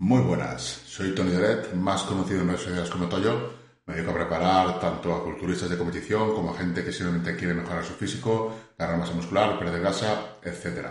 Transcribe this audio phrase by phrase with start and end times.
[0.00, 3.52] Muy buenas, soy Tony Deret, más conocido en redes sociales como Toyo.
[3.84, 7.52] Me dedico a preparar tanto a culturistas de competición como a gente que simplemente quiere
[7.52, 10.86] mejorar su físico, ganar masa muscular, perder grasa, etc.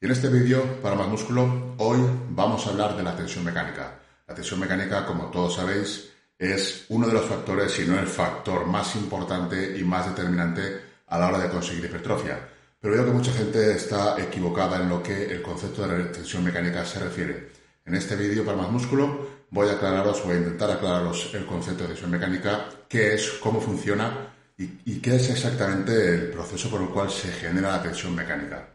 [0.00, 1.98] Y en este vídeo, para más músculo, hoy
[2.30, 3.98] vamos a hablar de la tensión mecánica.
[4.28, 6.08] La tensión mecánica, como todos sabéis,
[6.38, 11.18] es uno de los factores, si no el factor más importante y más determinante a
[11.18, 12.38] la hora de conseguir hipertrofia.
[12.80, 16.44] Pero veo que mucha gente está equivocada en lo que el concepto de la tensión
[16.44, 17.57] mecánica se refiere.
[17.88, 21.84] En este vídeo para más músculo voy a aclararos, voy a intentar aclararos el concepto
[21.84, 26.88] de tensión mecánica, qué es, cómo funciona y, qué es exactamente el proceso por el
[26.88, 28.68] cual se genera la tensión mecánica.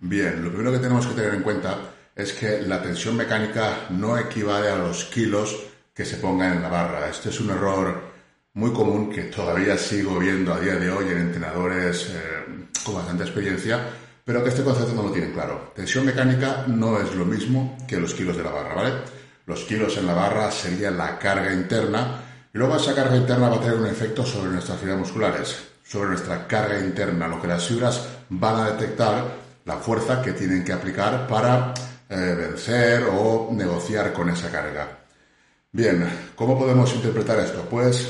[0.00, 1.76] Bien, lo primero que tenemos que tener en cuenta
[2.16, 5.54] es que la tensión mecánica no equivale a los kilos
[5.92, 7.10] que se pongan en la barra.
[7.10, 8.00] Este es un error
[8.54, 13.24] muy común que todavía sigo viendo a día de hoy en entrenadores eh, con bastante
[13.24, 13.86] experiencia,
[14.24, 15.72] pero que este concepto no lo tienen claro.
[15.74, 18.92] Tensión mecánica no es lo mismo que los kilos de la barra, ¿vale?
[19.46, 23.56] Los kilos en la barra sería la carga interna y luego esa carga interna va
[23.56, 27.66] a tener un efecto sobre nuestras fibras musculares, sobre nuestra carga interna, lo que las
[27.66, 29.24] fibras van a detectar
[29.64, 31.74] la fuerza que tienen que aplicar para
[32.08, 35.00] eh, vencer o negociar con esa carga.
[35.72, 37.66] Bien, ¿cómo podemos interpretar esto?
[37.68, 38.08] Pues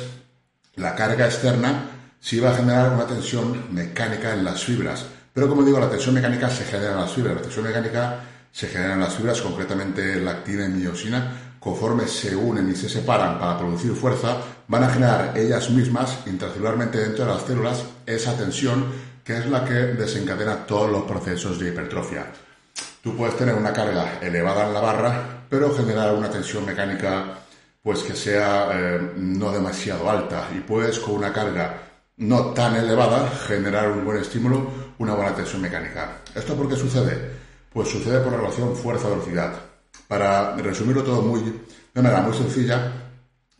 [0.74, 5.06] la carga externa sí va a generar una tensión mecánica en las fibras.
[5.34, 7.34] Pero como digo, la tensión mecánica se genera en las fibras.
[7.34, 8.20] La tensión mecánica
[8.52, 13.40] se genera en las fibras, concretamente lactina y miosina, conforme se unen y se separan
[13.40, 14.36] para producir fuerza,
[14.68, 18.86] van a generar ellas mismas, intracelularmente dentro de las células, esa tensión
[19.24, 22.26] que es la que desencadena todos los procesos de hipertrofia.
[23.02, 27.40] Tú puedes tener una carga elevada en la barra, pero generar una tensión mecánica
[27.82, 31.82] pues que sea eh, no demasiado alta y puedes con una carga
[32.16, 36.18] no tan elevada generar un buen estímulo, una buena tensión mecánica.
[36.34, 37.30] ¿Esto por qué sucede?
[37.72, 39.52] Pues sucede por la relación fuerza-velocidad.
[40.08, 41.40] Para resumirlo todo muy,
[41.94, 42.92] de manera muy sencilla,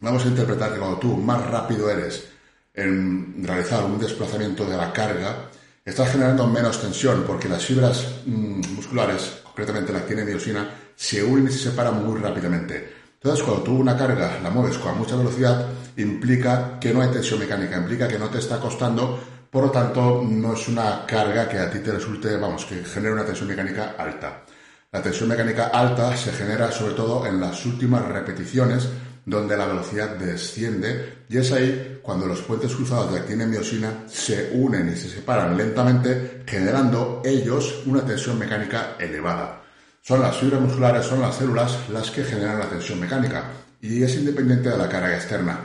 [0.01, 2.29] vamos a interpretar que cuando tú más rápido eres
[2.75, 5.49] en realizar un desplazamiento de la carga,
[5.85, 11.47] estás generando menos tensión porque las fibras mm, musculares, concretamente la y miosina, se unen
[11.47, 13.05] y se separan muy rápidamente.
[13.15, 17.41] Entonces, cuando tú una carga la mueves con mucha velocidad, implica que no hay tensión
[17.41, 19.19] mecánica, implica que no te está costando,
[19.55, 23.15] por lo tanto, no es una carga que a ti te resulte, vamos, que genere
[23.15, 24.43] una tensión mecánica alta.
[24.91, 28.89] La tensión mecánica alta se genera sobre todo en las últimas repeticiones,
[29.25, 34.51] donde la velocidad desciende, y es ahí cuando los puentes cruzados de actina y se
[34.55, 39.63] unen y se separan lentamente, generando ellos una tensión mecánica elevada.
[40.03, 43.45] Son las fibras musculares, son las células las que generan la tensión mecánica
[43.81, 45.61] y es independiente de la carga externa.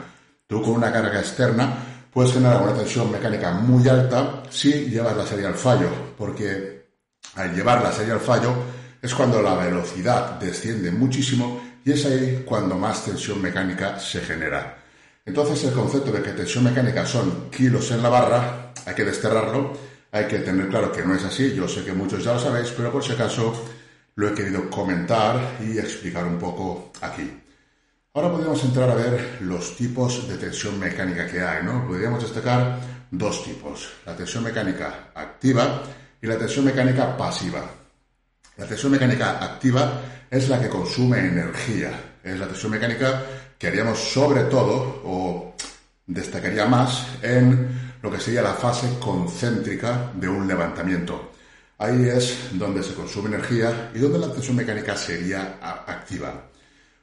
[0.46, 5.26] Tú con una carga externa puedes generar una tensión mecánica muy alta si llevas la
[5.26, 6.90] serie al fallo, porque
[7.36, 8.52] al llevar la serie al fallo
[9.00, 14.76] es cuando la velocidad desciende muchísimo y es ahí cuando más tensión mecánica se genera.
[15.24, 19.72] Entonces el concepto de que tensión mecánica son kilos en la barra, hay que desterrarlo,
[20.12, 22.72] hay que tener claro que no es así, yo sé que muchos ya lo sabéis,
[22.76, 23.54] pero por si acaso
[24.16, 27.39] lo he querido comentar y explicar un poco aquí.
[28.12, 31.86] Ahora podríamos entrar a ver los tipos de tensión mecánica que hay, ¿no?
[31.86, 35.84] Podríamos destacar dos tipos, la tensión mecánica activa
[36.20, 37.62] y la tensión mecánica pasiva.
[38.56, 43.22] La tensión mecánica activa es la que consume energía, es la tensión mecánica
[43.56, 45.54] que haríamos sobre todo o
[46.04, 51.30] destacaría más en lo que sería la fase concéntrica de un levantamiento.
[51.78, 56.49] Ahí es donde se consume energía y donde la tensión mecánica sería activa.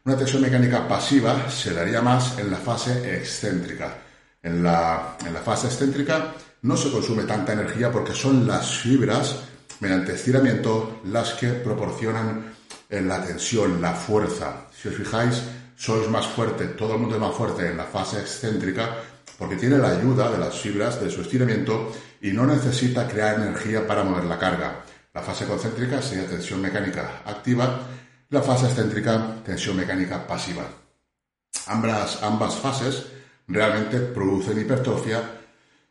[0.08, 3.94] Una tensión mecánica pasiva se daría más en la fase excéntrica.
[4.42, 9.36] En la, en la fase excéntrica no se consume tanta energía porque son las fibras,
[9.82, 12.54] mediante estiramiento, las que proporcionan
[12.90, 14.68] eh, la tensión, la fuerza.
[14.72, 15.44] Si os fijáis,
[15.76, 18.96] sois más fuerte, todo el mundo es más fuerte en la fase excéntrica
[19.38, 21.92] porque tiene la ayuda de las fibras de su estiramiento
[22.22, 24.86] y no necesita crear energía para mover la carga.
[25.14, 27.82] La fase concéntrica sería tensión mecánica activa,
[28.30, 30.68] la fase excéntrica tensión mecánica pasiva.
[31.68, 33.06] Ambas, ambas fases
[33.48, 35.22] realmente producen hipertrofia,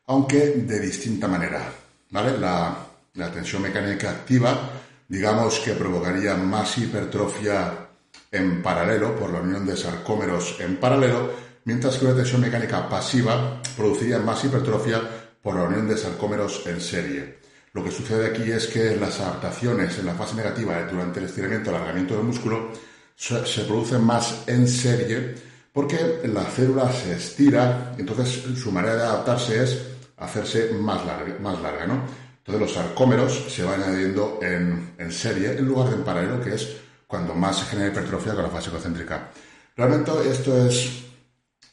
[0.06, 1.72] aunque de distinta manera.
[2.10, 2.38] ¿vale?
[2.38, 2.76] La,
[3.14, 4.70] la tensión mecánica activa,
[5.08, 7.88] digamos que provocaría más hipertrofia
[8.30, 11.32] en paralelo, por la unión de sarcómeros en paralelo,
[11.64, 15.00] mientras que la tensión mecánica pasiva produciría más hipertrofia
[15.42, 17.45] por la unión de sarcómeros en serie.
[17.76, 21.70] Lo que sucede aquí es que las adaptaciones en la fase negativa durante el estiramiento
[21.70, 22.70] o alargamiento del músculo
[23.14, 25.34] se producen más en serie
[25.74, 29.78] porque la célula se estira, entonces su manera de adaptarse es
[30.16, 32.00] hacerse más larga, más larga ¿no?
[32.38, 36.54] Entonces los sarcómeros se van añadiendo en, en serie en lugar de en paralelo, que
[36.54, 39.28] es cuando más se genera hipertrofia con la fase concéntrica.
[39.76, 41.04] Realmente esto es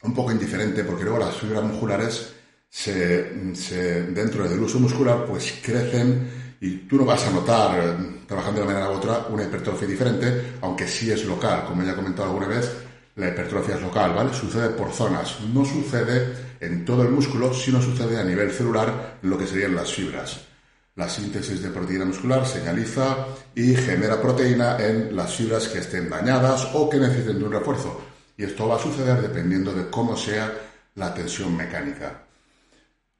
[0.02, 2.33] un poco indiferente porque luego las fibras musculares
[2.74, 7.94] se, dentro del uso muscular pues crecen y tú no vas a notar eh,
[8.26, 11.92] trabajando de una manera u otra una hipertrofia diferente, aunque sí es local, como ya
[11.92, 12.68] he comentado alguna vez,
[13.14, 14.34] la hipertrofia es local, ¿vale?
[14.34, 19.38] Sucede por zonas, no sucede en todo el músculo, sino sucede a nivel celular lo
[19.38, 20.40] que serían las fibras.
[20.96, 23.18] La síntesis de proteína muscular señaliza
[23.54, 28.00] y genera proteína en las fibras que estén dañadas o que necesiten de un refuerzo.
[28.36, 30.52] Y esto va a suceder dependiendo de cómo sea
[30.96, 32.23] la tensión mecánica.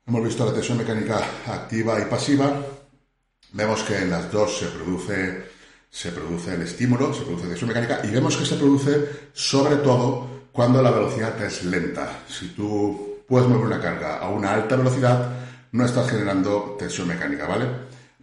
[0.06, 2.52] Hemos visto la tensión mecánica activa y pasiva.
[3.52, 5.46] Vemos que en las dos se produce,
[5.88, 10.28] se produce el estímulo, se produce tensión mecánica y vemos que se produce sobre todo
[10.52, 12.18] cuando la velocidad es lenta.
[12.28, 15.30] Si tú puedes mover una carga a una alta velocidad,
[15.72, 17.66] no estás generando tensión mecánica, ¿vale?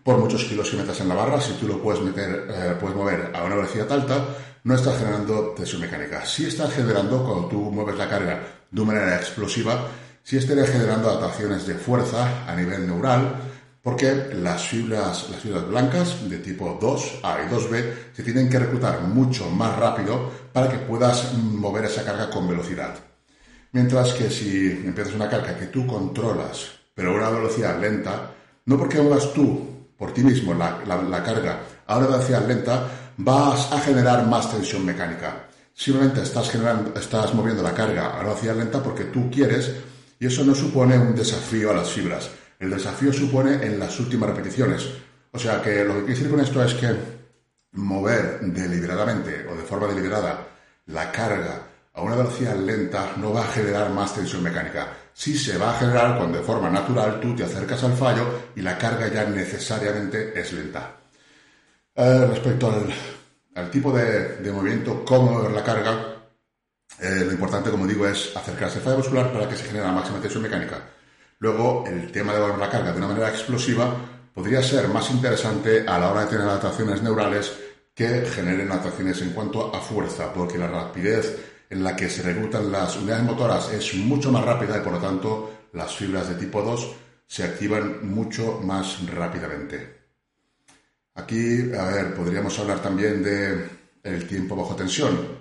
[0.04, 2.95] Por muchos kilos que metas en la barra, si tú lo puedes meter, eh, puedes
[2.95, 4.24] mover a una velocidad alta,
[4.63, 6.24] no estás generando tensión mecánica.
[6.25, 8.39] Si estás generando, cuando tú mueves la carga
[8.69, 9.88] de una manera explosiva,
[10.23, 13.35] si estarías generando adaptaciones de fuerza a nivel neural,
[13.81, 19.01] porque las fibras, las fibras blancas de tipo 2A y 2B se tienen que reclutar
[19.01, 22.95] mucho más rápido para que puedas mover esa carga con velocidad.
[23.71, 28.31] Mientras que si empiezas una carga que tú controlas pero a una velocidad lenta,
[28.65, 32.88] no porque muevas tú por ti mismo la, carga a una velocidad lenta,
[33.18, 35.47] vas a generar más tensión mecánica.
[35.73, 39.71] Simplemente estás, generando, estás moviendo la carga a una velocidad lenta porque tú quieres
[40.21, 42.29] y eso no supone un desafío a las fibras.
[42.59, 44.88] El desafío supone en las últimas repeticiones.
[45.31, 46.95] O sea que lo que quiero decir con esto es que
[47.71, 50.47] mover deliberadamente o de forma deliberada
[50.85, 54.89] la carga a una velocidad lenta no va a generar más tensión mecánica.
[55.12, 58.62] Sí se va a generar cuando de forma natural tú te acercas al fallo y
[58.62, 60.97] la carga ya necesariamente es lenta.
[61.95, 62.71] Eh, respecto
[63.56, 66.10] al, tipo de, movimiento, cómo mover la carga,
[67.01, 69.92] eh, lo importante, como digo, es acercarse al fallo muscular para que se genere la
[69.92, 70.77] máxima tensión mecánica.
[71.39, 73.95] Luego, el tema de la carga de una manera explosiva
[74.31, 77.51] podría ser más interesante a la hora de tener adaptaciones neurales
[77.95, 81.39] que generen adaptaciones en cuanto a fuerza, porque la rapidez
[81.71, 85.00] en la que se reclutan las unidades motoras es mucho más rápida y por lo
[85.00, 86.95] tanto las fibras de tipo 2
[87.25, 90.01] se activan mucho más rápidamente.
[91.15, 95.40] Aquí, a ver, podríamos hablar también de tiempo bajo tensión.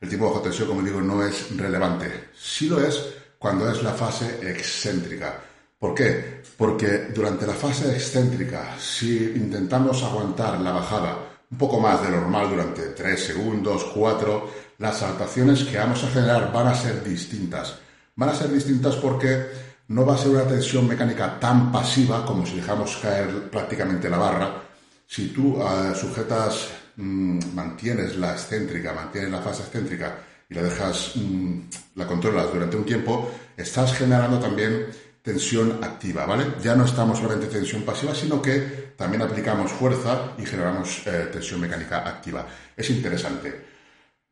[0.00, 2.30] El tiempo bajo tensión, como digo, no es relevante.
[2.34, 3.04] Sí lo es
[3.38, 5.38] cuando es la fase excéntrica.
[5.78, 6.42] ¿Por qué?
[6.56, 11.18] Porque durante la fase excéntrica, si intentamos aguantar la bajada
[11.50, 16.52] un poco más de normal durante 3 segundos, 4, las adaptaciones que vamos a generar
[16.52, 17.78] van a ser distintas.
[18.16, 19.48] Van a ser distintas porque
[19.88, 24.18] no va a ser una tensión mecánica tan pasiva como si dejamos caer prácticamente la
[24.18, 24.62] barra.
[25.06, 26.68] Si tú eh, sujetas,
[27.00, 30.18] mm, mantienes la excéntrica, mantienes la fase excéntrica
[30.48, 31.60] y la dejas, mm,
[31.96, 34.86] la controlas durante un tiempo, estás generando también
[35.22, 36.54] tensión activa, ¿vale?
[36.62, 41.60] Ya no estamos solamente tensión pasiva, sino que también aplicamos fuerza y generamos eh, tensión
[41.60, 42.46] mecánica activa.
[42.76, 43.68] Es interesante.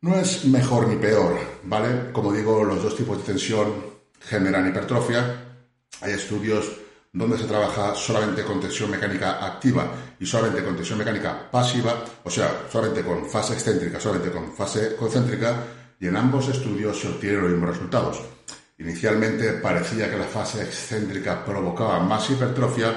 [0.00, 2.12] No es mejor ni peor, ¿vale?
[2.12, 5.44] Como digo, los dos tipos de tensión generan hipertrofia.
[6.00, 6.70] Hay estudios
[7.12, 9.90] donde se trabaja solamente con tensión mecánica activa
[10.20, 14.94] y solamente con tensión mecánica pasiva, o sea, solamente con fase excéntrica, solamente con fase
[14.96, 15.64] concéntrica,
[16.00, 18.20] y en ambos estudios se obtienen los mismos resultados.
[18.78, 22.94] Inicialmente parecía que la fase excéntrica provocaba más hipertrofia,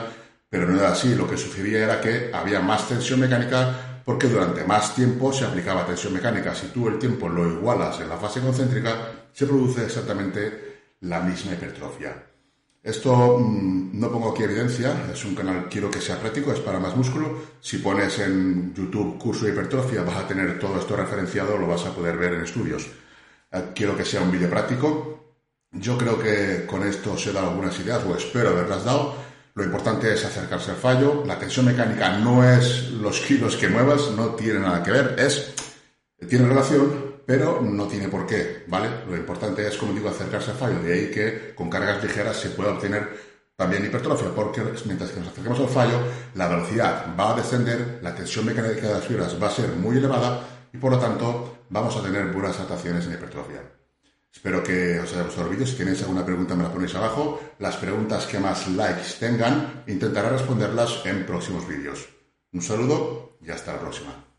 [0.47, 1.15] pero no era así.
[1.15, 5.85] Lo que sucedía era que había más tensión mecánica porque durante más tiempo se aplicaba
[5.85, 6.53] tensión mecánica.
[6.53, 11.53] Si tú el tiempo lo igualas en la fase concéntrica, se produce exactamente la misma
[11.53, 12.30] hipertrofia.
[12.83, 16.79] Esto mm, no pongo aquí evidencia, es un canal quiero que sea práctico, es para
[16.79, 17.39] más músculo.
[17.59, 21.85] Si pones en YouTube curso de hipertrofia vas a tener todo esto referenciado, lo vas
[21.85, 22.87] a poder ver en estudios.
[23.51, 25.35] Eh, quiero que sea un vídeo práctico.
[25.71, 29.15] Yo creo que con esto se da algunas ideas, o espero haberlas dado.
[29.53, 31.23] Lo importante es acercarse al fallo.
[31.25, 35.15] La tensión mecánica no es los kilos que muevas, no tiene nada que ver.
[35.19, 35.53] Es,
[36.27, 38.89] tiene relación, pero no tiene por qué, ¿vale?
[39.07, 40.81] Lo importante es, como digo, acercarse al fallo.
[40.81, 43.07] De ahí que con cargas ligeras se pueda obtener
[43.55, 45.97] también hipertrofia, porque mientras que nos acercamos al fallo,
[46.35, 49.95] la velocidad va a descender, la tensión mecánica de las fibras va a ser muy
[49.95, 50.41] elevada
[50.73, 53.61] y por lo tanto vamos a tener buenas adaptaciones en hipertrofia.
[54.29, 55.65] Espero que os haya gustado el vídeo.
[55.65, 57.39] Si tenéis alguna pregunta me la ponéis abajo.
[57.59, 62.09] Las preguntas que más likes tengan intentaré responderlas en próximos vídeos.
[62.51, 64.30] Un saludo y hasta la próxima.